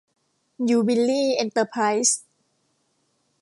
[0.69, 2.21] ยูบิลลี่ เอ็นเตอร์ไพรส์